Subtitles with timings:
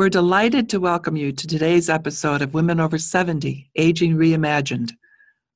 [0.00, 4.92] We're delighted to welcome you to today's episode of Women Over 70 Aging Reimagined.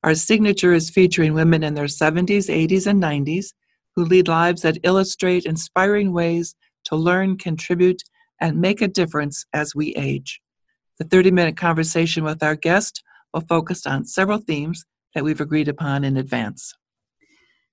[0.03, 3.53] Our signature is featuring women in their 70s, 80s, and 90s
[3.95, 8.03] who lead lives that illustrate inspiring ways to learn, contribute,
[8.39, 10.39] and make a difference as we age.
[10.99, 13.01] The 30 minute conversation with our guest
[13.33, 14.85] will focus on several themes
[15.15, 16.71] that we've agreed upon in advance.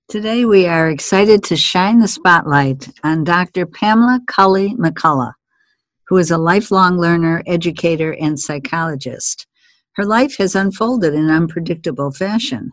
[0.07, 3.67] Today, we are excited to shine the spotlight on Dr.
[3.67, 5.33] Pamela Cully McCullough
[6.07, 9.47] who is a lifelong learner, educator, and psychologist.
[9.95, 12.71] Her life has unfolded in unpredictable fashion.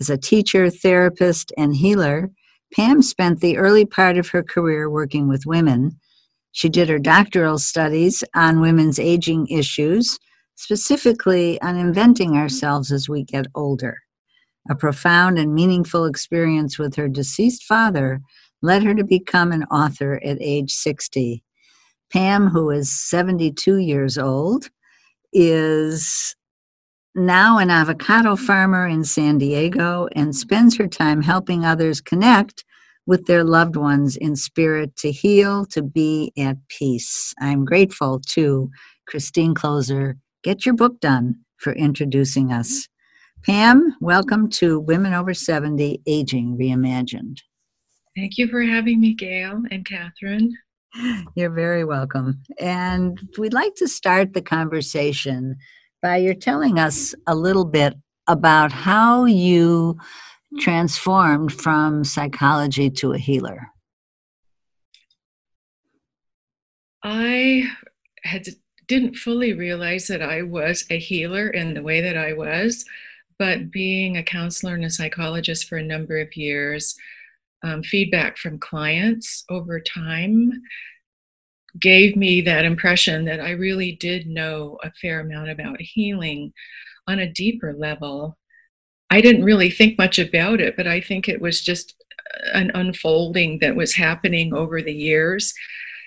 [0.00, 2.30] As a teacher, therapist, and healer,
[2.74, 5.98] Pam spent the early part of her career working with women.
[6.52, 10.18] She did her doctoral studies on women's aging issues,
[10.56, 13.98] specifically on inventing ourselves as we get older.
[14.70, 18.20] A profound and meaningful experience with her deceased father
[18.62, 21.44] led her to become an author at age 60.
[22.14, 24.70] Pam, who is 72 years old,
[25.32, 26.36] is
[27.16, 32.64] now an avocado farmer in San Diego and spends her time helping others connect
[33.04, 37.34] with their loved ones in spirit to heal, to be at peace.
[37.40, 38.70] I'm grateful to
[39.08, 40.14] Christine Kloser.
[40.44, 42.88] Get your book done for introducing us.
[43.42, 47.38] Pam, welcome to Women Over 70 Aging Reimagined.
[48.16, 50.56] Thank you for having me, Gail and Catherine.
[51.34, 52.42] You're very welcome.
[52.60, 55.56] And we'd like to start the conversation
[56.02, 57.94] by your telling us a little bit
[58.28, 59.98] about how you
[60.60, 63.68] transformed from psychology to a healer.
[67.02, 67.64] I
[68.22, 68.46] had
[68.86, 72.84] didn't fully realize that I was a healer in the way that I was,
[73.38, 76.94] but being a counselor and a psychologist for a number of years,
[77.64, 80.52] um, feedback from clients over time
[81.80, 86.52] gave me that impression that I really did know a fair amount about healing
[87.08, 88.36] on a deeper level.
[89.10, 91.94] I didn't really think much about it, but I think it was just
[92.52, 95.52] an unfolding that was happening over the years.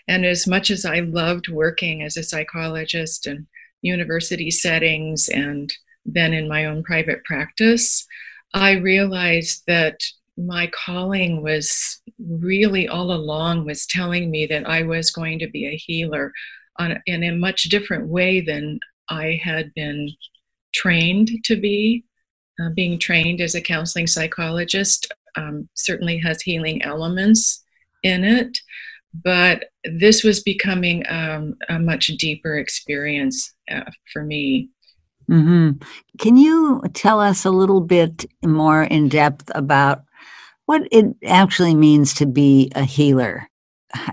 [0.08, 3.48] And as much as I loved working as a psychologist in
[3.82, 5.74] university settings and
[6.06, 8.06] then in my own private practice,
[8.54, 10.00] I realized that
[10.38, 15.66] my calling was really all along was telling me that I was going to be
[15.66, 16.32] a healer
[16.78, 20.10] on, in a much different way than I had been
[20.74, 22.04] trained to be.
[22.60, 27.64] Uh, being trained as a counseling psychologist um, certainly has healing elements
[28.02, 28.58] in it,
[29.24, 34.70] but this was becoming um, a much deeper experience uh, for me.
[35.30, 35.84] Mm-hmm.
[36.18, 40.04] Can you tell us a little bit more in depth about
[40.68, 43.50] what it actually means to be a healer.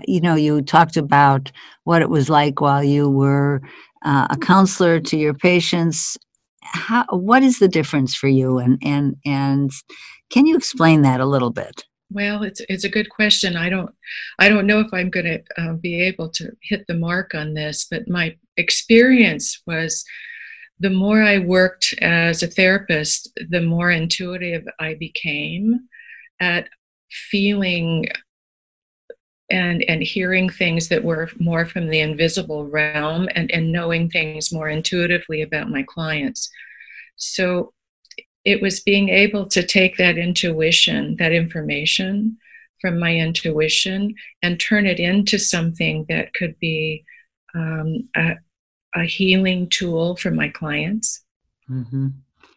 [0.07, 1.51] You know, you talked about
[1.83, 3.61] what it was like while you were
[4.03, 6.17] uh, a counselor to your patients.
[6.61, 9.69] How, what is the difference for you, and and and
[10.31, 11.83] can you explain that a little bit?
[12.09, 13.57] Well, it's it's a good question.
[13.57, 13.93] I don't
[14.39, 17.53] I don't know if I'm going to uh, be able to hit the mark on
[17.53, 20.05] this, but my experience was
[20.79, 25.81] the more I worked as a therapist, the more intuitive I became
[26.39, 26.67] at
[27.09, 28.07] feeling
[29.49, 34.51] and and hearing things that were more from the invisible realm and and knowing things
[34.51, 36.49] more intuitively about my clients.
[37.15, 37.73] So
[38.43, 42.37] it was being able to take that intuition that information
[42.81, 47.03] from my intuition and turn it into something that could be
[47.55, 48.35] um, a,
[48.95, 51.23] a, healing tool for my clients.
[51.69, 52.09] Mm-hmm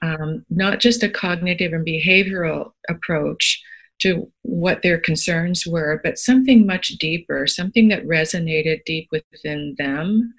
[0.02, 3.62] um, not just a cognitive and behavioral approach
[4.00, 10.34] to what their concerns were, but something much deeper, something that resonated deep within them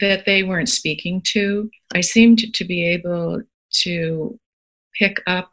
[0.00, 1.70] that they weren't speaking to.
[1.94, 3.42] I seemed to be able
[3.82, 4.38] to
[4.98, 5.52] pick up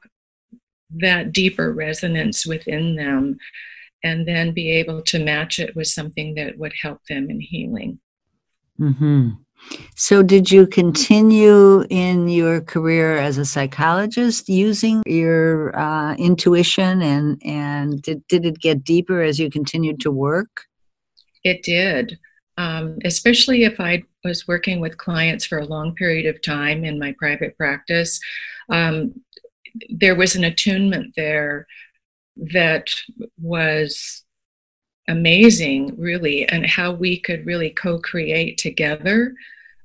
[0.90, 3.38] that deeper resonance within them
[4.04, 8.00] and then be able to match it with something that would help them in healing.
[8.80, 9.30] Mm-hmm.
[9.96, 17.42] So, did you continue in your career as a psychologist using your uh, intuition, and
[17.46, 20.66] and did, did it get deeper as you continued to work?
[21.44, 22.20] It did.
[22.58, 27.00] um, especially if I was working with clients for a long period of time in
[27.00, 28.20] my private practice.
[28.70, 29.22] Um,
[29.90, 31.66] there was an attunement there
[32.54, 32.90] that
[33.42, 34.24] was
[35.12, 39.34] amazing, really, and how we could really co create together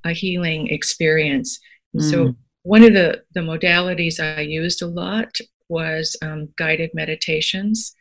[0.04, 1.58] a healing experience.
[1.94, 2.10] Mm.
[2.10, 5.36] So, one of the, the modalities I used a lot
[5.68, 7.94] was um, guided meditations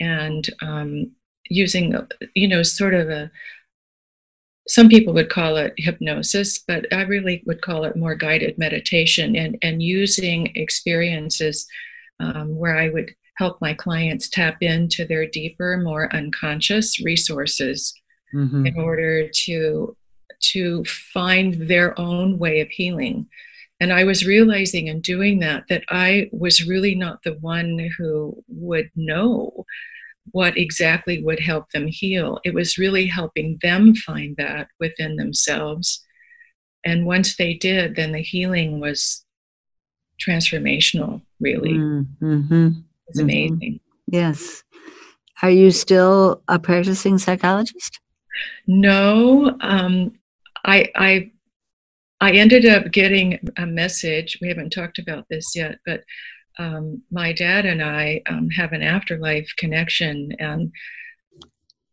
[0.00, 1.12] and um,
[1.48, 1.94] using,
[2.34, 3.30] you know, sort of a
[4.68, 9.34] some people would call it hypnosis, but I really would call it more guided meditation
[9.34, 11.66] and, and using experiences
[12.20, 17.94] um, where I would help my clients tap into their deeper, more unconscious resources
[18.34, 18.66] mm-hmm.
[18.66, 19.96] in order to
[20.52, 23.26] to find their own way of healing.
[23.80, 28.42] And I was realizing in doing that that I was really not the one who
[28.48, 29.64] would know
[30.32, 32.40] what exactly would help them heal.
[32.44, 36.04] It was really helping them find that within themselves.
[36.84, 39.24] And once they did, then the healing was
[40.24, 41.72] transformational, really.
[41.72, 42.68] Mm-hmm.
[43.10, 43.54] It's mm-hmm.
[43.54, 43.80] amazing.
[44.06, 44.62] Yes.
[45.42, 48.00] Are you still a practicing psychologist?
[48.66, 49.56] No.
[49.60, 50.12] Um,
[50.64, 51.32] I, I
[52.22, 54.38] I ended up getting a message.
[54.42, 56.02] We haven't talked about this yet, but
[56.58, 60.70] um, my dad and I um, have an afterlife connection, and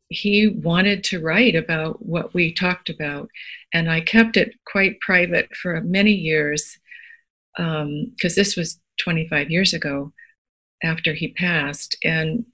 [0.09, 3.29] he wanted to write about what we talked about.
[3.73, 6.77] And I kept it quite private for many years
[7.55, 10.11] because um, this was 25 years ago
[10.83, 11.95] after he passed.
[12.03, 12.45] And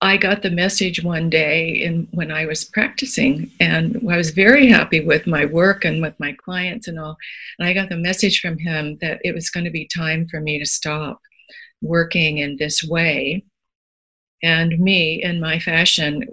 [0.00, 4.66] I got the message one day in when I was practicing, and I was very
[4.66, 7.16] happy with my work and with my clients and all.
[7.58, 10.40] And I got the message from him that it was going to be time for
[10.40, 11.20] me to stop
[11.80, 13.44] working in this way.
[14.42, 16.24] And me, in my fashion,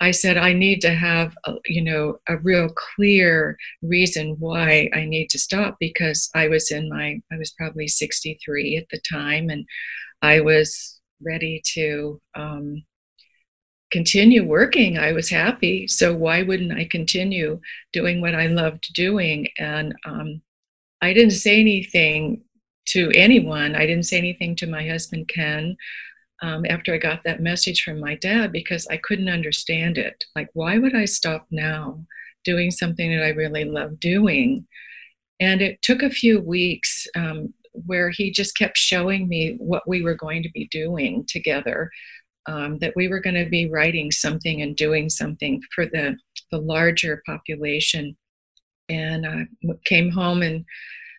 [0.00, 5.04] I said I need to have, a, you know, a real clear reason why I
[5.04, 9.50] need to stop because I was in my, I was probably 63 at the time,
[9.50, 9.66] and
[10.22, 12.82] I was ready to um,
[13.90, 14.98] continue working.
[14.98, 15.86] I was happy.
[15.86, 17.60] So why wouldn't I continue
[17.92, 19.48] doing what I loved doing?
[19.58, 20.42] And um,
[21.02, 22.42] I didn't say anything
[22.86, 23.74] to anyone.
[23.74, 25.76] I didn't say anything to my husband, Ken,
[26.42, 30.24] um, after I got that message from my dad because I couldn't understand it.
[30.34, 32.04] Like, why would I stop now
[32.44, 34.66] doing something that I really love doing?
[35.38, 40.02] And it took a few weeks um, where he just kept showing me what we
[40.02, 41.90] were going to be doing together.
[42.46, 46.16] Um, that we were going to be writing something and doing something for the
[46.50, 48.16] the larger population.
[48.88, 49.46] And I
[49.84, 50.64] came home and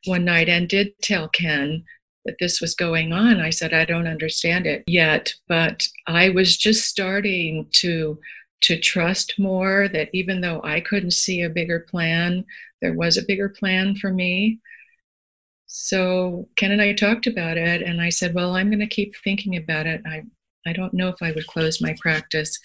[0.06, 1.84] one night and did tell Ken
[2.26, 3.40] that this was going on.
[3.40, 8.20] I said, I don't understand it yet, but I was just starting to
[8.62, 12.46] to trust more that even though I couldn't see a bigger plan,
[12.80, 14.60] there was a bigger plan for me.
[15.66, 19.16] So Ken and I talked about it, and I said, "Well, I'm going to keep
[19.24, 20.02] thinking about it.
[20.06, 20.24] I
[20.66, 22.60] I don't know if I would close my practice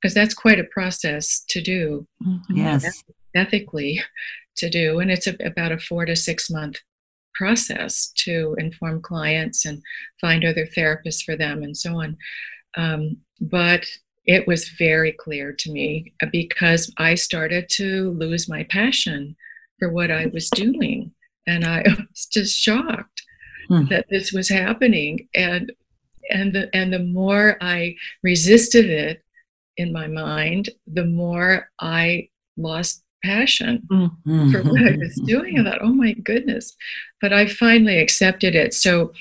[0.00, 2.06] because that's quite a process to do.
[2.24, 2.56] Mm-hmm.
[2.56, 3.02] Yes,
[3.34, 4.02] ethically
[4.56, 6.76] to do, and it's a, about a four to six month
[7.34, 9.82] process to inform clients and
[10.20, 12.16] find other therapists for them and so on.
[12.76, 13.86] Um, but
[14.26, 19.36] it was very clear to me uh, because I started to lose my passion
[19.78, 21.12] for what I was doing
[21.46, 23.22] and I was just shocked
[23.68, 23.86] hmm.
[23.86, 25.28] that this was happening.
[25.34, 25.72] And
[26.30, 29.22] and the and the more I resisted it
[29.76, 34.50] in my mind, the more I lost passion mm-hmm.
[34.50, 35.58] for what I was doing.
[35.58, 36.76] I thought, oh my goodness.
[37.20, 38.74] But I finally accepted it.
[38.74, 39.12] So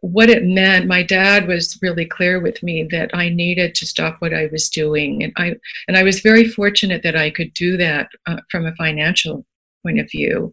[0.00, 4.16] what it meant, my dad was really clear with me that I needed to stop
[4.18, 5.22] what I was doing.
[5.22, 5.54] And I
[5.86, 9.46] and I was very fortunate that I could do that uh, from a financial
[9.84, 10.50] point of view.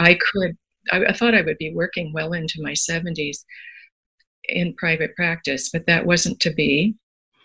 [0.00, 0.56] I could,
[0.90, 3.44] I, I thought I would be working well into my 70s
[4.44, 6.96] in private practice, but that wasn't to be.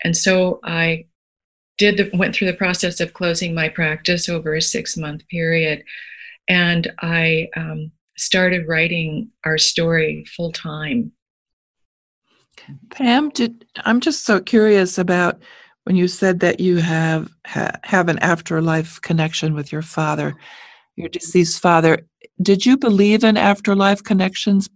[0.02, 1.06] And so I
[1.78, 5.84] did the, went through the process of closing my practice over a six month period,
[6.48, 11.12] and I um, started writing our story full time.
[12.90, 15.42] Pam, did I'm just so curious about
[15.84, 20.34] when you said that you have ha, have an afterlife connection with your father,
[20.96, 21.98] your deceased father
[22.42, 24.68] did you believe in afterlife connections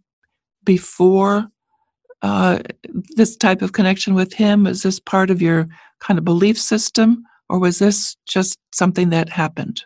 [0.65, 1.49] before
[2.23, 2.61] uh,
[3.17, 4.67] this type of connection with him?
[4.67, 5.69] Is this part of your
[6.01, 9.83] kind of belief system, or was this just something that happened?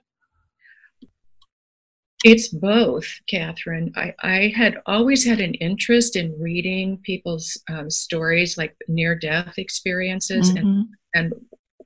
[2.24, 3.92] It's both, Catherine.
[3.96, 9.54] I, I had always had an interest in reading people's um, stories, like near death
[9.58, 10.58] experiences, mm-hmm.
[10.58, 11.32] and, and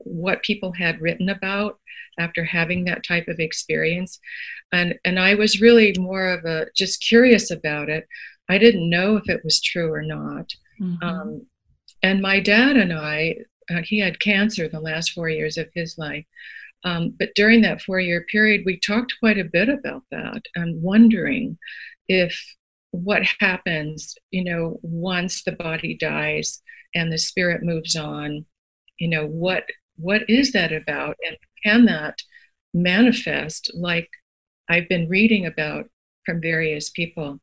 [0.01, 1.79] what people had written about
[2.19, 4.19] after having that type of experience.
[4.73, 8.07] And, and I was really more of a just curious about it.
[8.49, 10.53] I didn't know if it was true or not.
[10.81, 11.03] Mm-hmm.
[11.03, 11.47] Um,
[12.03, 13.37] and my dad and I,
[13.71, 16.25] uh, he had cancer the last four years of his life.
[16.85, 20.83] Um, but during that four year period, we talked quite a bit about that and
[20.83, 21.59] wondering
[22.09, 22.39] if
[22.93, 26.63] what happens, you know, once the body dies
[26.95, 28.47] and the spirit moves on,
[28.99, 29.65] you know, what
[29.97, 31.17] what is that about?
[31.27, 32.19] And can that
[32.75, 34.09] manifest like
[34.69, 35.87] I've been reading about
[36.25, 37.41] from various people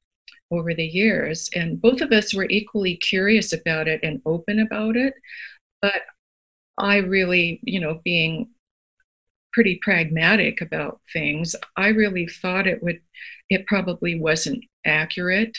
[0.51, 1.49] over the years?
[1.55, 5.13] And both of us were equally curious about it and open about it.
[5.81, 6.03] But
[6.77, 8.49] I really, you know, being
[9.53, 13.01] pretty pragmatic about things, I really thought it would,
[13.49, 15.57] it probably wasn't accurate,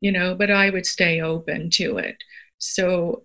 [0.00, 2.16] you know, but I would stay open to it.
[2.58, 3.24] So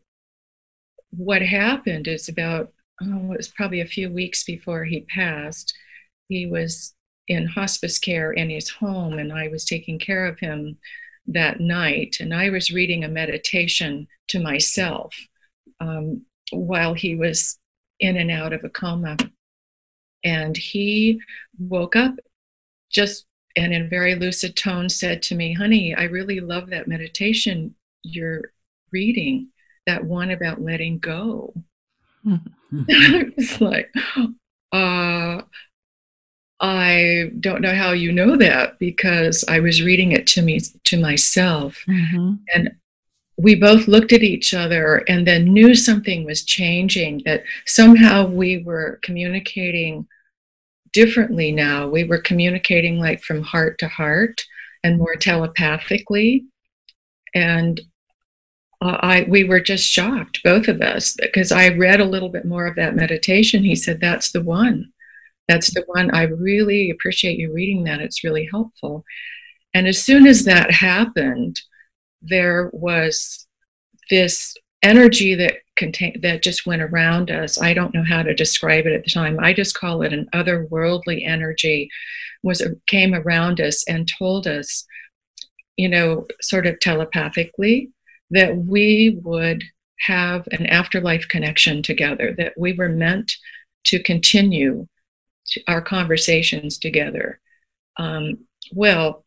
[1.11, 2.71] what happened is about,
[3.01, 5.75] oh, it was probably a few weeks before he passed,
[6.27, 6.93] he was
[7.27, 10.77] in hospice care in his home, and I was taking care of him
[11.27, 12.17] that night.
[12.19, 15.15] And I was reading a meditation to myself
[15.79, 17.57] um, while he was
[17.99, 19.17] in and out of a coma.
[20.23, 21.21] And he
[21.57, 22.15] woke up
[22.91, 27.75] just and in very lucid tone said to me, Honey, I really love that meditation
[28.03, 28.51] you're
[28.91, 29.49] reading,
[29.85, 31.53] that one about letting go.
[32.89, 33.91] I was like,
[34.71, 35.41] uh,
[36.59, 40.99] I don't know how you know that because I was reading it to me to
[40.99, 41.83] myself.
[41.87, 42.33] Mm-hmm.
[42.53, 42.71] And
[43.39, 48.61] we both looked at each other and then knew something was changing, that somehow we
[48.63, 50.05] were communicating
[50.91, 51.87] differently now.
[51.87, 54.41] We were communicating like from heart to heart
[54.83, 56.47] and more telepathically.
[57.33, 57.79] And
[58.81, 62.65] I, we were just shocked, both of us, because I read a little bit more
[62.65, 63.63] of that meditation.
[63.63, 64.91] He said, That's the one.
[65.47, 66.11] That's the one.
[66.11, 68.01] I really appreciate you reading that.
[68.01, 69.05] It's really helpful.
[69.73, 71.61] And as soon as that happened,
[72.21, 73.47] there was
[74.09, 77.61] this energy that contain that just went around us.
[77.61, 79.39] I don't know how to describe it at the time.
[79.39, 81.89] I just call it an otherworldly energy
[82.43, 84.85] was came around us and told us,
[85.77, 87.89] you know, sort of telepathically
[88.31, 89.63] that we would
[89.99, 93.33] have an afterlife connection together, that we were meant
[93.85, 94.87] to continue
[95.67, 97.39] our conversations together.
[97.97, 99.25] Um, well,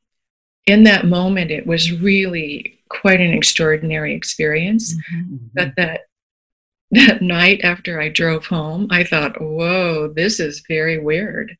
[0.66, 4.94] in that moment, it was really quite an extraordinary experience.
[4.94, 5.36] Mm-hmm.
[5.54, 6.00] But that
[6.92, 11.56] that night after I drove home, I thought, "Whoa, this is very weird."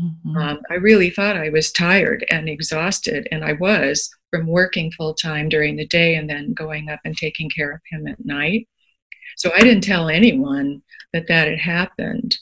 [0.00, 0.36] Mm-hmm.
[0.36, 5.14] Um, I really thought I was tired and exhausted, and I was from working full
[5.14, 8.68] time during the day and then going up and taking care of him at night.
[9.36, 10.82] So I didn't tell anyone
[11.12, 12.36] that that had happened.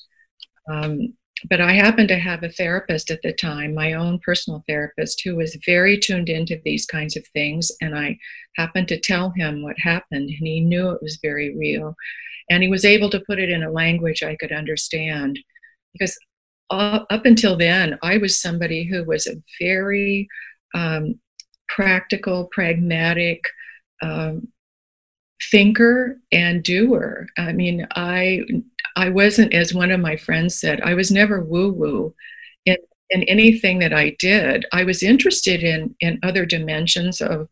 [0.70, 1.14] Um,
[1.48, 5.36] but I happened to have a therapist at the time, my own personal therapist, who
[5.36, 7.70] was very tuned into these kinds of things.
[7.80, 8.18] And I
[8.56, 11.94] happened to tell him what happened, and he knew it was very real.
[12.50, 15.38] And he was able to put it in a language I could understand.
[15.92, 16.18] Because
[16.70, 20.28] up until then, I was somebody who was a very
[20.74, 21.20] um,
[21.68, 23.44] practical, pragmatic,
[24.02, 24.48] um,
[25.50, 27.26] thinker and doer.
[27.36, 28.42] I mean, I
[28.98, 32.14] I wasn't, as one of my friends said, I was never woo woo
[32.66, 32.76] in,
[33.10, 34.66] in anything that I did.
[34.72, 37.48] I was interested in in other dimensions of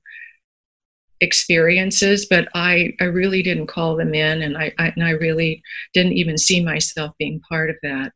[1.20, 5.62] experiences, but I I really didn't call them in, and I, I and I really
[5.94, 8.12] didn't even see myself being part of that.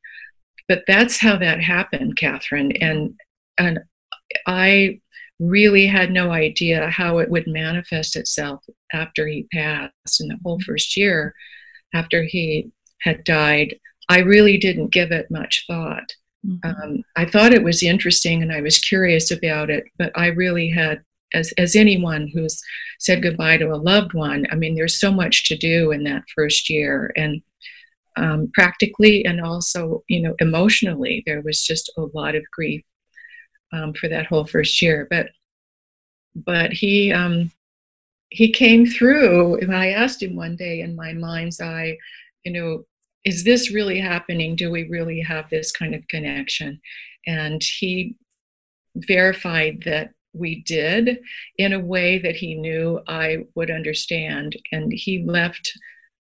[0.68, 3.14] But that's how that happened, Catherine, and
[3.58, 3.78] and
[4.49, 5.00] I
[5.38, 10.60] really had no idea how it would manifest itself after he passed in the whole
[10.66, 11.32] first year
[11.94, 12.70] after he
[13.02, 13.78] had died
[14.09, 16.12] i really didn't give it much thought
[16.47, 16.69] mm-hmm.
[16.69, 20.69] um, i thought it was interesting and i was curious about it but i really
[20.69, 21.02] had
[21.33, 22.61] as, as anyone who's
[22.99, 26.23] said goodbye to a loved one i mean there's so much to do in that
[26.35, 27.42] first year and
[28.16, 32.83] um, practically and also you know emotionally there was just a lot of grief
[33.73, 35.07] um, for that whole first year.
[35.11, 35.30] But
[36.35, 37.50] but he um,
[38.30, 39.57] he came through.
[39.57, 41.97] And I asked him one day in my mind's eye,
[42.45, 42.85] you know,
[43.25, 44.57] is this really happening?
[44.57, 46.81] Do we really have this kind of connection?
[47.27, 48.17] And he
[48.97, 51.19] verified that we did
[51.59, 54.57] in a way that he knew I would understand.
[54.73, 55.73] And he left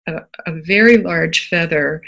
[0.08, 2.02] a, a very large feather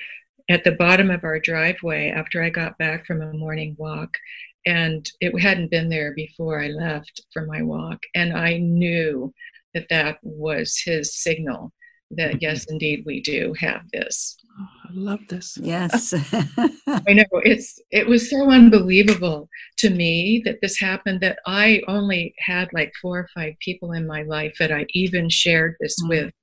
[0.50, 4.18] at the bottom of our driveway after I got back from a morning walk
[4.66, 8.00] and it hadn't been there before I left for my walk.
[8.16, 9.34] And I knew
[9.74, 11.74] that that was his signal
[12.18, 14.38] that yes, indeed, we do have this.
[14.60, 15.58] Oh, I love this.
[15.62, 16.14] Yes.
[17.08, 22.34] I know it's it was so unbelievable to me that this happened that I only
[22.40, 26.10] had like four or five people in my life that I even shared this Mm.
[26.10, 26.34] with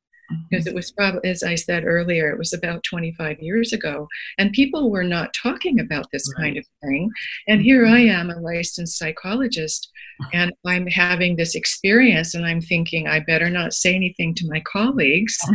[0.49, 4.07] because it was probably as I said earlier it was about 25 years ago
[4.39, 7.11] and people were not talking about this kind of thing.
[7.49, 9.91] And here I am a licensed psychologist
[10.33, 14.61] and I'm having this experience and I'm thinking I better not say anything to my
[14.61, 15.39] colleagues.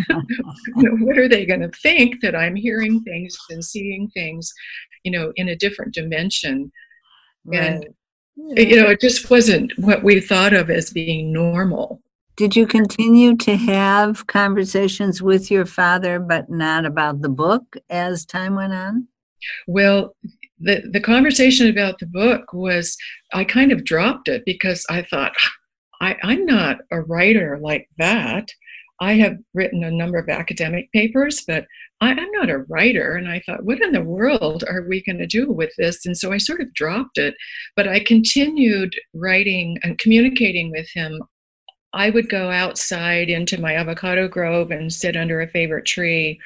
[0.77, 4.51] You know, what are they going to think that I'm hearing things and seeing things,
[5.03, 6.71] you know, in a different dimension?
[7.53, 7.85] And,
[8.35, 12.01] you know, it just wasn't what we thought of as being normal.
[12.35, 18.25] Did you continue to have conversations with your father, but not about the book as
[18.25, 19.07] time went on?
[19.67, 20.15] Well,
[20.59, 22.97] the, the conversation about the book was,
[23.33, 25.33] I kind of dropped it because I thought,
[26.01, 28.49] I, I'm not a writer like that.
[28.99, 31.65] I have written a number of academic papers, but
[32.01, 33.15] I, I'm not a writer.
[33.15, 36.05] And I thought, what in the world are we going to do with this?
[36.05, 37.35] And so I sort of dropped it.
[37.77, 41.21] But I continued writing and communicating with him.
[41.95, 46.39] I would go outside into my avocado grove and sit under a favorite tree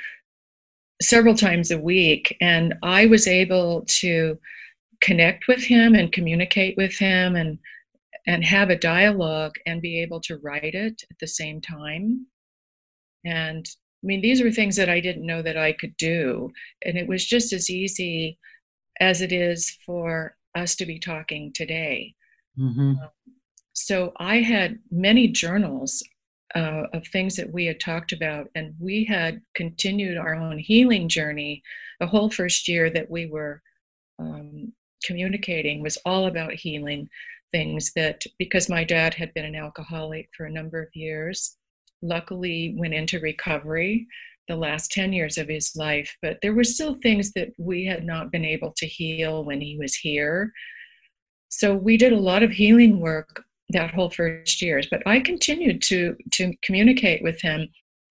[1.02, 2.38] several times a week.
[2.40, 4.38] And I was able to
[5.02, 7.58] connect with him and communicate with him and
[8.28, 12.28] and have a dialogue and be able to write it at the same time.
[13.26, 13.66] And
[14.04, 16.52] I mean, these were things that I didn't know that I could do.
[16.86, 18.38] And it was just as easy
[19.00, 22.14] as it is for us to be talking today.
[22.60, 22.94] Mm-hmm.
[23.74, 26.04] So I had many journals
[26.56, 31.08] uh, of things that we had talked about, and we had continued our own healing
[31.08, 31.62] journey.
[32.00, 33.62] The whole first year that we were
[34.20, 34.74] um,
[35.04, 37.10] communicating was all about healing
[37.52, 41.58] things that because my dad had been an alcoholic for a number of years
[42.02, 44.06] luckily went into recovery
[44.48, 48.06] the last 10 years of his life but there were still things that we had
[48.06, 50.52] not been able to heal when he was here
[51.50, 55.82] so we did a lot of healing work that whole first years but i continued
[55.82, 57.68] to to communicate with him.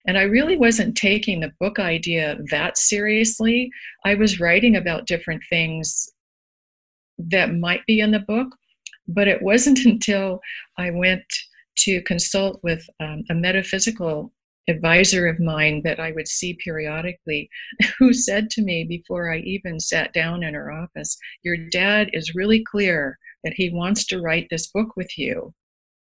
[0.06, 3.70] And i really wasn't taking the book idea that seriously.
[4.04, 6.08] I was writing about different things
[7.18, 8.48] that might be in the book
[9.08, 10.40] but it wasn't until
[10.76, 11.24] I went
[11.78, 14.32] to consult with um, a metaphysical
[14.68, 17.48] advisor of mine that I would see periodically,
[17.98, 22.34] who said to me before I even sat down in her office, Your dad is
[22.34, 25.52] really clear that he wants to write this book with you.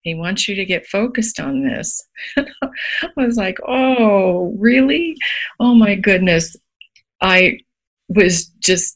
[0.01, 2.01] He wants you to get focused on this.
[2.37, 2.45] I
[3.17, 5.15] was like, Oh, really?
[5.59, 6.55] Oh my goodness.
[7.21, 7.59] I
[8.09, 8.95] was just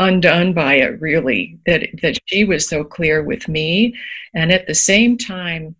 [0.00, 3.94] undone by it really that that she was so clear with me
[4.34, 5.76] and at the same time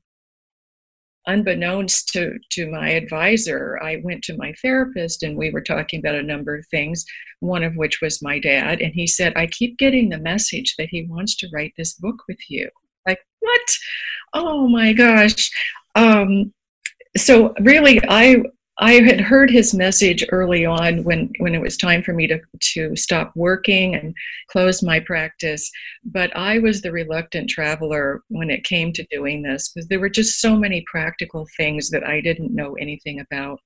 [1.26, 6.14] unbeknownst to to my advisor i went to my therapist and we were talking about
[6.14, 7.04] a number of things
[7.40, 10.88] one of which was my dad and he said i keep getting the message that
[10.90, 12.68] he wants to write this book with you.
[13.06, 13.60] Like what?
[14.32, 15.50] Oh my gosh.
[15.94, 16.52] Um
[17.16, 18.42] so really i
[18.78, 22.40] I had heard his message early on when, when it was time for me to,
[22.74, 24.14] to stop working and
[24.48, 25.70] close my practice,
[26.04, 30.08] but I was the reluctant traveler when it came to doing this because there were
[30.08, 33.60] just so many practical things that I didn't know anything about.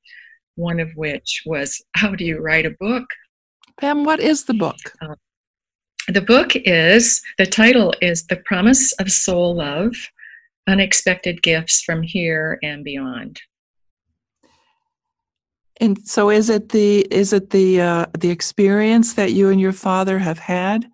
[0.57, 3.07] One of which was how do you write a book?
[3.81, 4.79] Pam, what is the book?
[5.01, 5.14] Uh,
[6.09, 9.94] the book is the title is The Promise of Soul Love
[10.66, 13.40] Unexpected Gifts from Here and Beyond.
[15.81, 19.73] And so, is it the is it the uh, the experience that you and your
[19.73, 20.87] father have had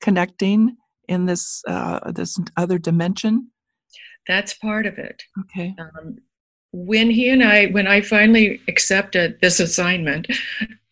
[0.00, 0.76] connecting
[1.08, 3.50] in this uh, this other dimension?
[4.26, 5.22] That's part of it.
[5.40, 5.74] Okay.
[5.78, 6.16] Um,
[6.72, 10.26] when he and I, when I finally accepted this assignment,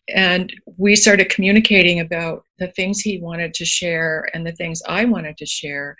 [0.09, 5.05] and we started communicating about the things he wanted to share and the things I
[5.05, 5.95] wanted to share,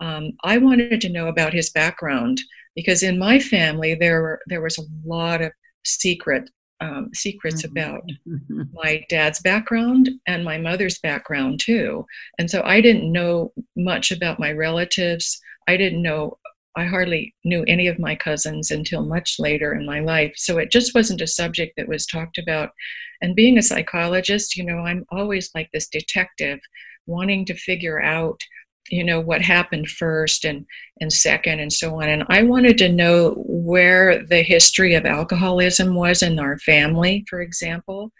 [0.00, 2.40] um, I wanted to know about his background
[2.74, 5.52] because in my family there were there was a lot of
[5.84, 7.70] secret um, secrets Mhm.
[7.70, 8.02] about
[8.72, 12.06] my dad's background and my mother's background too.
[12.38, 15.40] And so I didn't know much about my relatives.
[15.68, 16.38] I didn't know,
[16.76, 20.34] I hardly knew any of my cousins until much later in my life.
[20.36, 22.70] So it just wasn't a subject that was talked about.
[23.22, 26.60] And being a psychologist, you know, I'm always like this detective
[27.06, 28.40] wanting to figure out
[28.90, 30.66] you know what happened first and
[31.00, 32.08] and second and so on.
[32.08, 37.40] And i wanted to know where the history of alcoholism was in our family for
[37.40, 38.12] example.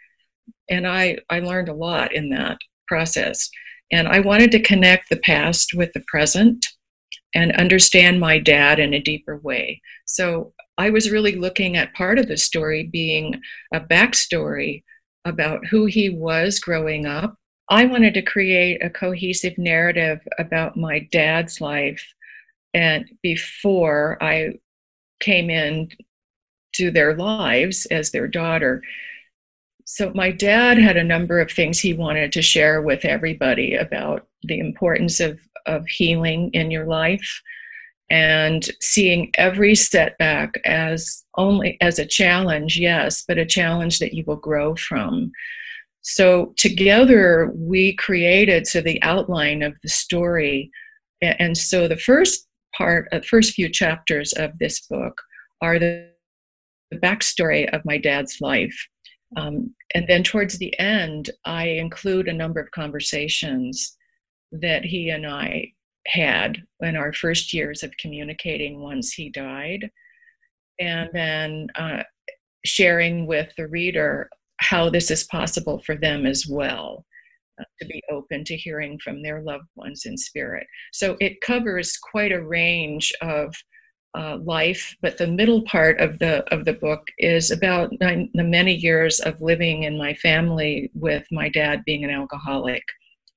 [0.69, 3.49] And i i learned a lot in that process.
[3.91, 6.65] And i wanted to connect the past with the present
[7.33, 9.81] and understand my dad in a deeper way.
[10.05, 13.39] So I was really looking at part of the story being
[13.73, 14.83] a backstory
[15.25, 17.35] about who he was growing up.
[17.69, 22.13] I wanted to create a cohesive narrative about my dad's life
[22.73, 24.59] and before I
[25.19, 25.89] came in
[26.73, 28.83] to their lives as their daughter.
[29.85, 34.27] So my dad had a number of things he wanted to share with everybody about
[34.43, 37.41] the importance of, of healing in your life
[38.09, 44.23] and seeing every setback as only as a challenge, yes, but a challenge that you
[44.25, 45.31] will grow from.
[46.09, 50.71] So together we created so the outline of the story.
[51.21, 55.21] And so the first part, the uh, first few chapters of this book
[55.61, 56.09] are the,
[56.91, 58.73] the backstory of my dad's life.
[59.35, 63.97] Um, and then towards the end, I include a number of conversations
[64.53, 65.73] that he and I
[66.07, 69.89] had in our first years of communicating once he died.
[70.79, 72.03] And then uh,
[72.63, 77.05] sharing with the reader how this is possible for them as well.
[77.59, 80.67] Uh, to be open to hearing from their loved ones in spirit.
[80.93, 83.51] So it covers quite a range of
[84.15, 88.43] uh, life, but the middle part of the of the book is about nine, the
[88.43, 92.83] many years of living in my family with my dad being an alcoholic,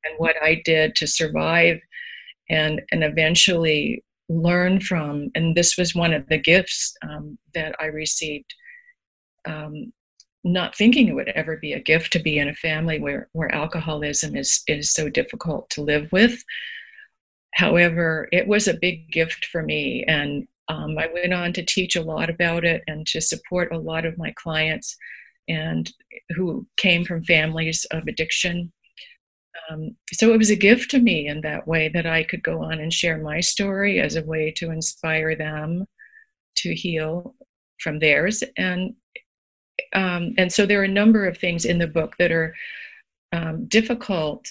[0.05, 1.79] and what I did to survive,
[2.51, 5.31] and and eventually learn from.
[5.35, 8.55] And this was one of the gifts um, that I received
[9.47, 9.93] um,
[10.45, 13.55] not thinking it would ever be a gift to be in a family where, where
[13.55, 16.43] alcoholism is, is so difficult to live with.
[17.55, 21.97] However, it was a big gift for me, and um, I went on to teach
[21.97, 24.97] a lot about it and to support a lot of my clients
[25.49, 25.93] and
[26.31, 28.73] who came from families of addiction.
[29.69, 32.63] Um, so it was a gift to me in that way that I could go
[32.63, 35.87] on and share my story as a way to inspire them
[36.59, 37.35] to heal
[37.81, 38.95] from theirs and
[39.93, 42.55] um, and so there are a number of things in the book that are
[43.33, 44.51] um, difficult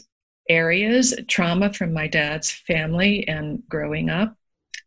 [0.49, 4.35] areas trauma from my dad's family and growing up.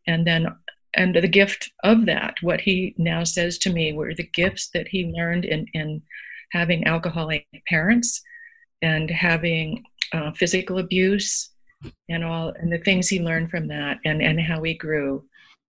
[0.07, 0.49] And then
[0.95, 4.89] and the gift of that what he now says to me were the gifts that
[4.89, 6.03] he learned in in
[6.51, 8.23] having alcoholic parents
[8.83, 11.51] and having uh, physical abuse
[12.09, 15.25] and all and the things he learned from that and and how he grew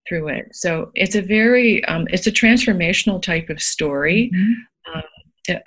[0.08, 4.54] through it so it's a very um, it's a transformational type of story mm-hmm
[4.94, 5.04] um,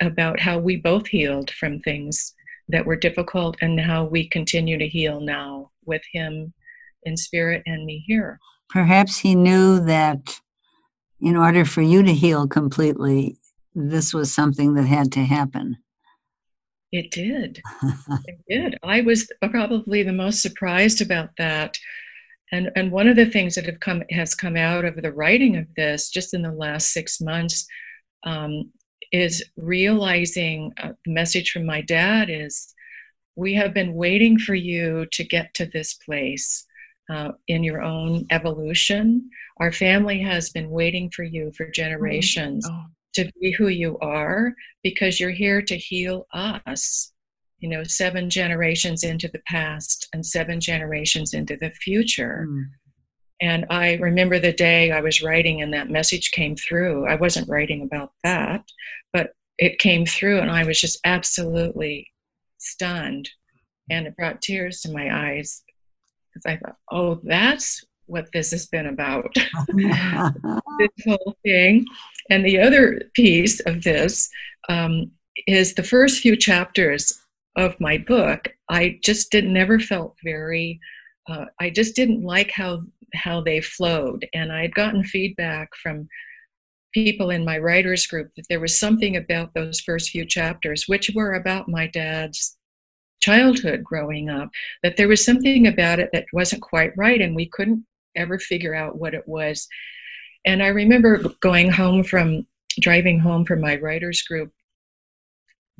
[0.01, 2.33] about how we both healed from things
[2.69, 6.53] that were difficult and how we continue to heal now with him
[7.03, 8.39] in spirit and me here.
[8.69, 10.39] Perhaps he knew that
[11.21, 13.37] in order for you to heal completely,
[13.73, 15.77] this was something that had to happen.
[16.91, 17.61] It did.
[18.25, 18.77] it did.
[18.83, 21.77] I was probably the most surprised about that.
[22.51, 25.57] And, and one of the things that have come has come out of the writing
[25.57, 27.67] of this just in the last six months
[28.23, 28.71] um,
[29.11, 32.73] is realizing uh, the message from my dad is
[33.35, 36.65] we have been waiting for you to get to this place
[37.09, 39.29] uh, in your own evolution.
[39.59, 42.79] Our family has been waiting for you for generations mm-hmm.
[42.79, 42.85] oh.
[43.15, 47.11] to be who you are because you're here to heal us.
[47.59, 52.45] You know, seven generations into the past and seven generations into the future.
[52.47, 52.65] Mm.
[53.39, 57.07] And I remember the day I was writing and that message came through.
[57.07, 58.63] I wasn't writing about that,
[59.13, 62.07] but it came through and I was just absolutely
[62.57, 63.29] stunned.
[63.89, 65.63] And it brought tears to my eyes
[66.33, 69.33] because I thought, oh, that's what this has been about.
[69.67, 71.85] this whole thing.
[72.29, 74.29] And the other piece of this
[74.69, 75.11] um,
[75.45, 77.19] is the first few chapters
[77.57, 78.47] of my book.
[78.69, 80.79] I just did never felt very.
[81.29, 84.25] Uh, I just didn't like how how they flowed.
[84.33, 86.07] And I had gotten feedback from
[86.93, 91.11] people in my writers group that there was something about those first few chapters, which
[91.13, 92.57] were about my dad's
[93.19, 94.49] childhood growing up,
[94.83, 98.75] that there was something about it that wasn't quite right, and we couldn't ever figure
[98.75, 99.67] out what it was.
[100.45, 102.45] And I remember going home from
[102.79, 104.51] driving home from my writers group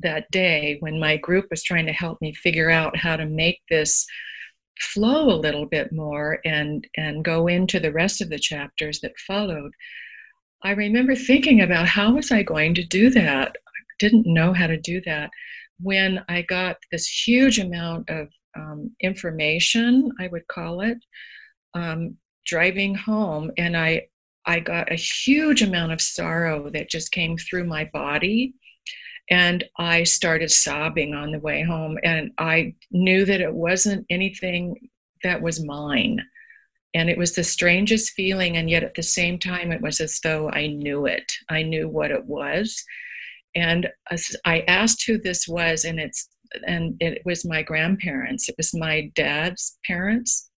[0.00, 3.60] that day when my group was trying to help me figure out how to make
[3.68, 4.06] this
[4.78, 9.18] flow a little bit more and and go into the rest of the chapters that
[9.26, 9.72] followed
[10.62, 13.48] i remember thinking about how was i going to do that?
[13.48, 15.30] I didn't know how to do that.
[15.80, 20.98] When i got this huge amount of um, information i would call it
[21.74, 24.02] um, driving home and i
[24.46, 28.54] i got a huge amount of sorrow that just came through my body
[29.30, 31.98] and I started sobbing on the way home.
[32.02, 34.88] And I knew that it wasn't anything
[35.22, 36.20] that was mine.
[36.94, 40.20] And it was the strangest feeling, and yet at the same time, it was as
[40.20, 41.30] though I knew it.
[41.50, 42.82] I knew what it was.
[43.54, 43.88] And
[44.44, 46.28] I asked who this was, and it's
[46.66, 48.48] and it was my grandparents.
[48.48, 50.50] It was my dad's parents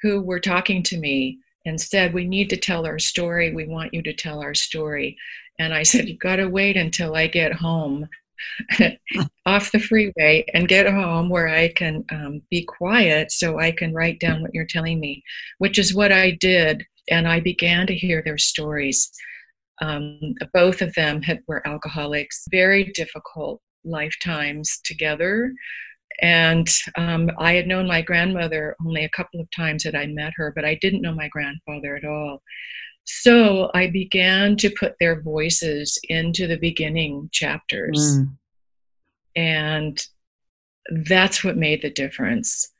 [0.00, 3.52] who were talking to me and said, "We need to tell our story.
[3.52, 5.16] We want you to tell our story."
[5.62, 8.08] And I said, "You've got to wait until I get home."
[9.46, 13.94] off the freeway and get home where I can um, be quiet so I can
[13.94, 15.22] write down what you're telling me,
[15.58, 16.82] which is what I did.
[17.08, 19.10] And I began to hear their stories.
[19.80, 25.52] Um, both of them had, were alcoholics, very difficult lifetimes together.
[26.20, 30.32] And um, I had known my grandmother only a couple of times that I met
[30.36, 32.42] her, but I didn't know my grandfather at all.
[33.04, 38.18] So I began to put their voices into the beginning chapters.
[38.18, 38.36] Mm.
[39.34, 40.06] And
[41.06, 42.70] that's what made the difference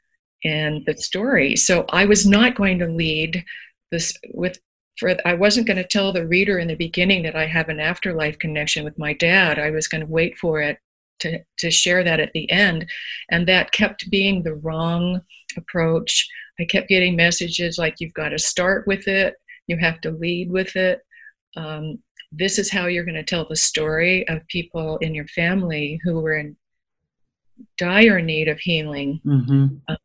[0.42, 1.56] in the story.
[1.56, 3.44] So I was not going to lead
[3.90, 4.58] this with
[4.98, 7.80] for I wasn't going to tell the reader in the beginning that I have an
[7.80, 9.58] afterlife connection with my dad.
[9.58, 10.78] I was going to wait for it
[11.20, 12.88] to, to share that at the end.
[13.30, 15.22] And that kept being the wrong
[15.56, 16.28] approach.
[16.60, 19.34] I kept getting messages like, you've got to start with it
[19.66, 21.00] you have to lead with it.
[21.56, 21.98] Um,
[22.30, 26.20] this is how you're going to tell the story of people in your family who
[26.20, 26.56] were in
[27.78, 29.66] dire need of healing mm-hmm.
[29.88, 29.96] uh,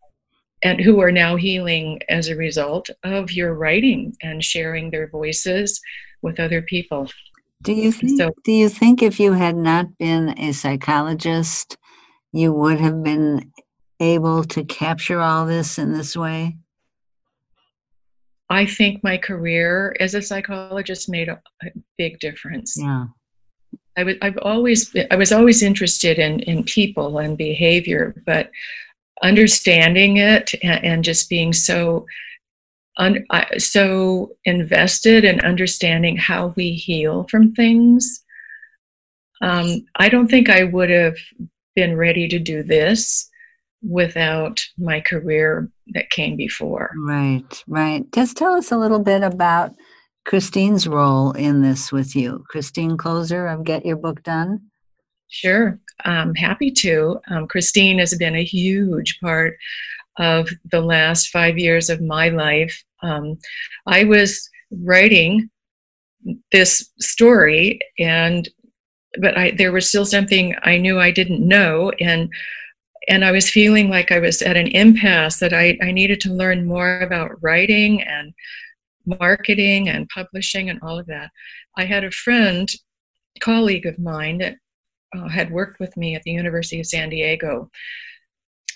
[0.64, 5.80] and who are now healing as a result of your writing and sharing their voices
[6.22, 7.10] with other people.
[7.64, 11.78] Do you think, so, do you think if you had not been a psychologist,
[12.32, 13.52] you would have been
[14.00, 16.58] able to capture all this in this way?
[18.50, 22.78] I think my career as a psychologist made a, a big difference.
[22.78, 23.08] Yeah.
[23.98, 28.52] I was I've always I was always interested in in people and behavior, but
[29.24, 32.06] understanding it and, and just being so
[32.98, 33.26] un,
[33.58, 38.24] so invested in understanding how we heal from things.
[39.42, 41.18] Um, I don't think I would have
[41.76, 43.30] been ready to do this
[43.88, 46.92] without my career that came before.
[46.98, 48.04] Right, right.
[48.12, 49.74] Just tell us a little bit about
[50.26, 52.44] Christine's role in this with you.
[52.50, 54.62] Christine Kloser of Get Your Book Done.
[55.30, 57.20] Sure, I'm happy to.
[57.30, 59.58] Um, Christine has been a huge part
[60.18, 62.84] of the last five years of my life.
[63.04, 63.38] Um,
[63.86, 65.50] I was writing
[66.52, 68.50] this story and
[69.20, 72.30] but I, there was still something I knew I didn't know, and
[73.08, 76.34] and I was feeling like I was at an impasse that I, I needed to
[76.34, 78.34] learn more about writing and
[79.06, 81.32] marketing and publishing and all of that.
[81.78, 82.70] I had a friend,
[83.40, 84.58] colleague of mine, that
[85.16, 87.72] uh, had worked with me at the University of San Diego.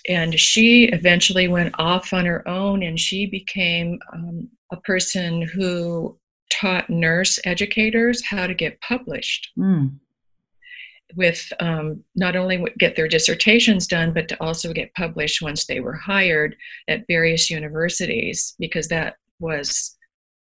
[0.08, 6.18] And she eventually went off on her own and she became um, a person who
[6.50, 9.50] taught nurse educators how to get published.
[9.58, 9.98] Mm
[11.16, 15.80] with um, not only get their dissertations done, but to also get published once they
[15.80, 16.56] were hired
[16.88, 19.96] at various universities, because that was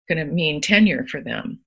[0.08, 1.60] going to mean tenure for them.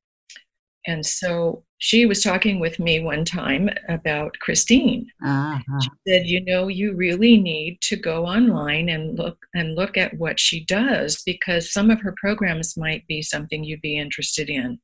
[0.86, 5.12] And so she was talking with me one time about Christine.
[5.23, 5.80] Uh-huh.
[5.82, 10.17] She said, "You know, you really need to go online and look and look at
[10.17, 14.80] what she does because some of her programs might be something you'd be interested in."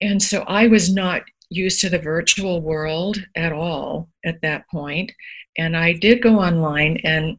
[0.00, 5.12] And so I was not used to the virtual world at all at that point.
[5.58, 7.38] And i did go online and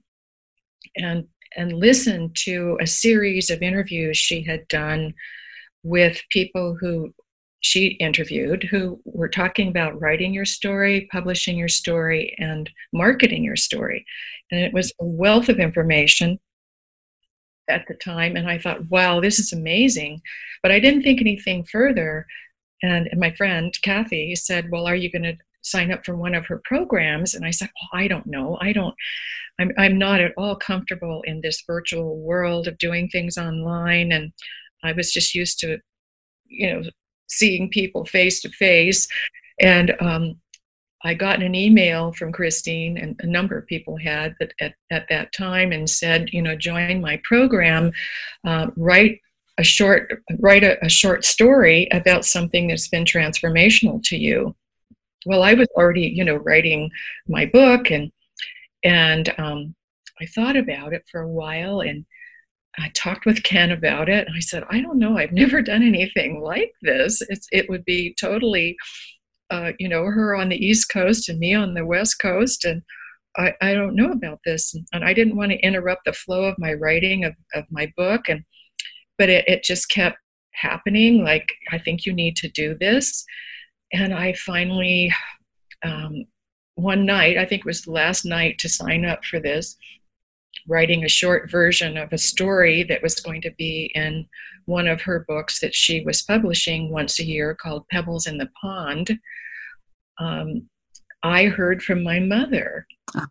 [0.95, 5.13] and and listen to a series of interviews she had done
[5.83, 7.13] with people who
[7.61, 13.55] she interviewed who were talking about writing your story publishing your story and marketing your
[13.55, 14.05] story.
[14.51, 16.39] And it was a wealth of information
[17.69, 18.35] at the time.
[18.35, 20.21] And i thought wow this is amazing.
[20.63, 22.25] But i didn't think anything further
[22.83, 26.45] and, my friend Kathy said, Well, are you going to sign up for one of
[26.47, 27.33] her programs?
[27.33, 28.57] And I said, Well, I don't know.
[28.61, 28.95] I don't,
[29.59, 34.11] I'm, I'm not at all comfortable in this virtual world of doing things online.
[34.11, 34.31] And
[34.83, 35.79] I was just used to,
[36.45, 36.83] you know,
[37.27, 39.07] seeing people face to face.
[39.59, 40.35] And um,
[41.03, 45.07] I got an email from Christine, and a number of people had that at, at
[45.09, 47.91] that time, and said, you know, join my program,
[48.45, 49.21] uh, write
[49.57, 54.55] a short write a, a short story about something that's been transformational to you
[55.25, 56.89] well i was already you know writing
[57.27, 58.11] my book and
[58.83, 59.73] and um,
[60.21, 62.05] i thought about it for a while and
[62.79, 65.83] i talked with ken about it and i said i don't know i've never done
[65.83, 68.75] anything like this it's it would be totally
[69.49, 72.81] uh, you know her on the east coast and me on the west coast and
[73.39, 74.75] I, I don't know about this.
[74.93, 78.29] And I didn't want to interrupt the flow of my writing of, of my book.
[78.29, 78.43] And,
[79.17, 80.17] but it, it just kept
[80.53, 81.23] happening.
[81.23, 83.25] Like, I think you need to do this.
[83.93, 85.13] And I finally,
[85.83, 86.25] um,
[86.75, 89.77] one night, I think it was the last night to sign up for this,
[90.67, 94.27] writing a short version of a story that was going to be in
[94.65, 98.49] one of her books that she was publishing once a year called Pebbles in the
[98.61, 99.17] Pond.
[100.19, 100.69] Um,
[101.23, 102.85] I heard from my mother,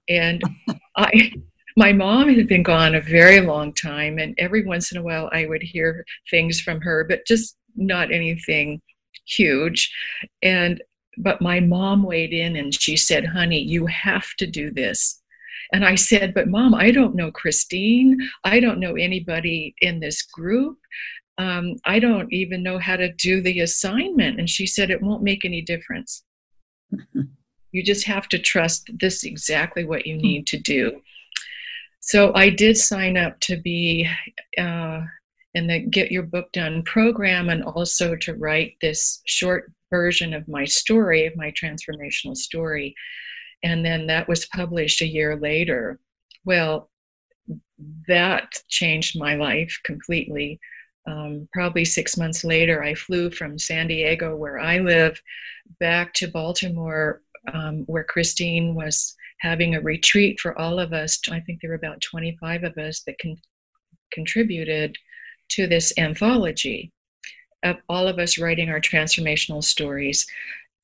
[0.08, 0.42] and
[0.96, 1.32] I.
[1.76, 5.28] My mom had been gone a very long time, and every once in a while
[5.32, 8.80] I would hear things from her, but just not anything
[9.26, 9.92] huge.
[10.42, 10.82] And
[11.18, 15.22] but my mom weighed in and she said, "Honey, you have to do this."
[15.72, 18.18] And I said, But mom, I don't know Christine.
[18.44, 20.78] I don't know anybody in this group.
[21.38, 24.38] Um, I don't even know how to do the assignment.
[24.38, 26.24] And she said, It won't make any difference.
[27.72, 31.02] you just have to trust this exactly what you need to do.
[32.06, 34.08] So I did sign up to be
[34.58, 35.00] uh,
[35.54, 40.48] in the Get Your Book Done program and also to write this short version of
[40.48, 42.94] my story, of my transformational story
[43.62, 45.98] and then that was published a year later.
[46.44, 46.90] Well,
[48.08, 50.60] that changed my life completely.
[51.08, 55.20] Um, probably six months later, I flew from San Diego, where I live,
[55.80, 61.18] back to Baltimore, um, where Christine was having a retreat for all of us.
[61.30, 63.36] I think there were about 25 of us that con-
[64.12, 64.96] contributed
[65.50, 66.92] to this anthology
[67.62, 70.26] of all of us writing our transformational stories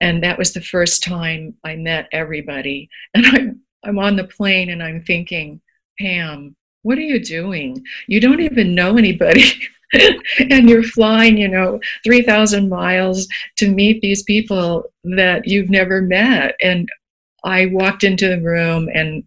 [0.03, 2.91] and that was the first time I met everybody.
[3.15, 5.61] And I'm I'm on the plane and I'm thinking,
[5.99, 7.83] Pam, what are you doing?
[8.07, 9.45] You don't even know anybody.
[10.39, 16.55] and you're flying, you know, 3,000 miles to meet these people that you've never met.
[16.63, 16.89] And
[17.45, 19.25] I walked into the room and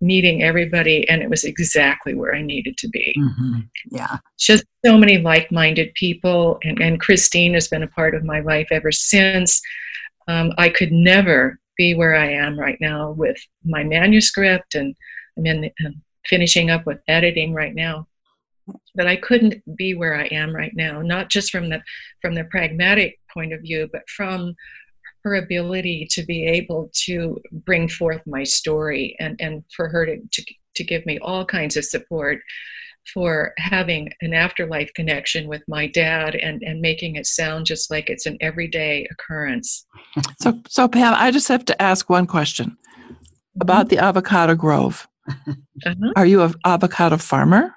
[0.00, 3.16] meeting everybody, and it was exactly where I needed to be.
[3.18, 3.60] Mm-hmm.
[3.90, 4.18] Yeah.
[4.38, 6.58] Just so many like minded people.
[6.62, 9.60] And, and Christine has been a part of my life ever since.
[10.28, 14.94] Um, I could never be where I am right now with my manuscript, and
[15.36, 18.06] I'm in I'm finishing up with editing right now.
[18.96, 21.80] But I couldn't be where I am right now, not just from the
[22.20, 24.54] from the pragmatic point of view, but from
[25.26, 30.18] her ability to be able to bring forth my story and, and for her to,
[30.30, 30.44] to,
[30.76, 32.38] to give me all kinds of support
[33.12, 38.08] for having an afterlife connection with my dad and, and making it sound just like
[38.08, 39.84] it's an everyday occurrence.
[40.40, 42.76] So, so Pam, I just have to ask one question
[43.60, 45.08] about the avocado grove.
[45.28, 46.12] Uh-huh.
[46.14, 47.74] Are you an avocado farmer?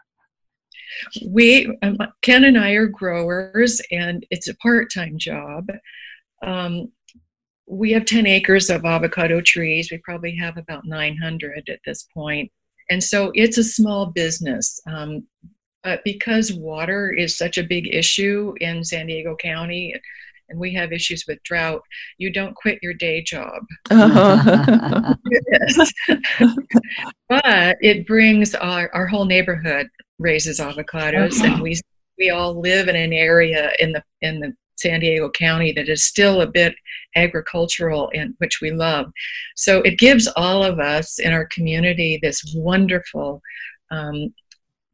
[1.25, 5.67] We, um, Ken and I are growers, and it's a part time job.
[6.45, 6.91] Um,
[7.71, 9.91] we have 10 acres of avocado trees.
[9.91, 12.51] We probably have about 900 at this point
[12.89, 14.79] and so it's a small business.
[14.87, 15.25] Um,
[15.83, 19.93] but because water is such a big issue in San Diego County,
[20.49, 21.81] and we have issues with drought,
[22.17, 23.63] you don't quit your day job.
[23.91, 25.13] Uh-huh.
[27.29, 31.79] but it brings our, our whole neighborhood raises avocados, and we
[32.17, 36.05] we all live in an area in the in the San Diego County that is
[36.05, 36.75] still a bit
[37.15, 39.11] agricultural and which we love.
[39.55, 43.41] So it gives all of us in our community this wonderful
[43.91, 44.33] um,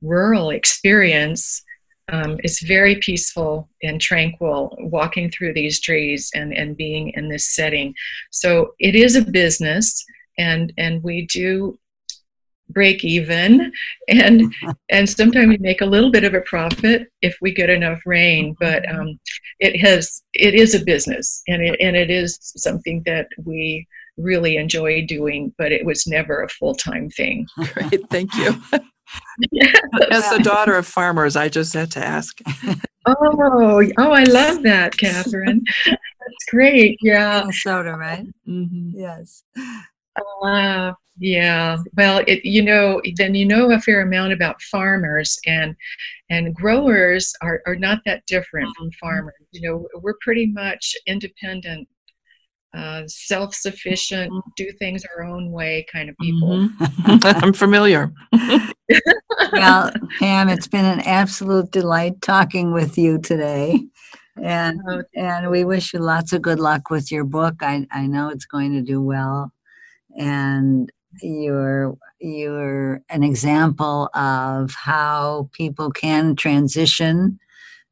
[0.01, 1.63] rural experience.
[2.09, 7.55] Um, it's very peaceful and tranquil walking through these trees and, and being in this
[7.55, 7.93] setting.
[8.31, 10.05] So it is a business
[10.37, 11.79] and and we do
[12.69, 13.71] break even.
[14.07, 14.53] And
[14.89, 18.55] and sometimes we make a little bit of a profit if we get enough rain
[18.59, 19.19] but um,
[19.59, 24.57] it has it is a business and it and it is something that we really
[24.57, 27.45] enjoy doing but it was never a full-time thing.
[27.73, 28.55] Great thank you.
[30.11, 32.39] As the daughter of farmers i just had to ask.
[33.05, 35.63] Oh oh i love that catherine.
[35.85, 37.41] That's great yeah.
[37.41, 38.25] Minnesota, right?
[38.47, 38.99] Mm-hmm.
[38.99, 39.43] yes.
[40.43, 45.75] Uh, yeah, well, it, you know, then you know a fair amount about farmers, and
[46.29, 49.05] and growers are, are not that different from mm-hmm.
[49.07, 49.35] farmers.
[49.51, 51.87] You know, we're pretty much independent,
[52.75, 54.49] uh, self-sufficient, mm-hmm.
[54.57, 56.49] do things our own way kind of people.
[56.49, 57.17] Mm-hmm.
[57.23, 58.11] I'm familiar.
[59.53, 63.85] well, Pam, it's been an absolute delight talking with you today.
[64.43, 67.55] And oh, and we wish you lots of good luck with your book.
[67.61, 69.53] I, I know it's going to do well
[70.15, 70.91] and
[71.21, 77.39] you're you're an example of how people can transition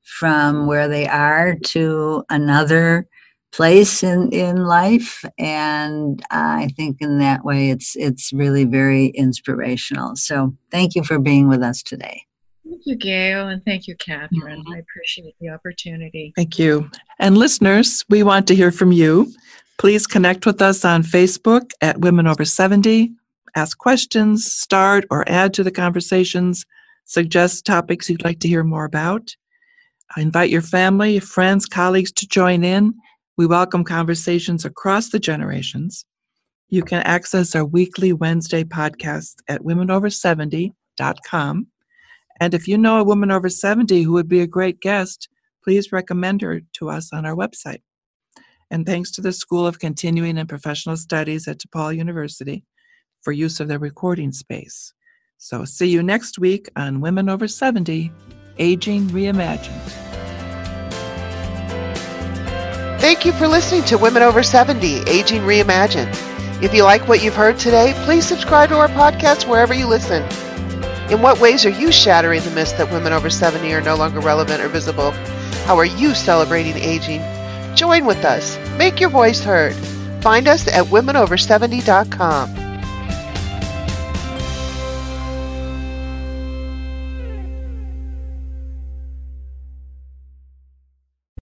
[0.01, 3.07] from where they are to another
[3.51, 10.15] place in in life and i think in that way it's it's really very inspirational.
[10.15, 12.24] So thank you for being with us today.
[12.65, 14.59] Thank you gail and thank you catherine.
[14.59, 14.74] Mm-hmm.
[14.74, 16.34] i appreciate the opportunity.
[16.36, 16.89] Thank you.
[17.19, 19.32] And listeners we want to hear from you
[19.78, 23.11] please connect with us on facebook at women over 70
[23.55, 26.65] ask questions start or add to the conversations
[27.05, 29.36] suggest topics you'd like to hear more about
[30.15, 32.93] I invite your family friends colleagues to join in
[33.36, 36.05] we welcome conversations across the generations.
[36.69, 41.67] You can access our weekly Wednesday podcast at womenover70.com.
[42.39, 45.30] And if you know a woman over 70 who would be a great guest,
[45.63, 47.82] please recommend her to us on our website.
[48.74, 52.63] And thanks to the School of Continuing and Professional Studies at DePaul University
[53.21, 54.95] for use of their recording space.
[55.38, 58.11] So, see you next week on Women Over 70
[58.57, 59.91] Aging Reimagined.
[62.99, 66.63] Thank you for listening to Women Over 70 Aging Reimagined.
[66.63, 70.24] If you like what you've heard today, please subscribe to our podcast wherever you listen.
[71.11, 74.19] In what ways are you shattering the myth that women over 70 are no longer
[74.19, 75.11] relevant or visible?
[75.67, 77.21] How are you celebrating aging?
[77.76, 78.57] Join with us.
[78.78, 79.76] Make your voice heard.
[80.21, 82.62] Find us at womenover70.com.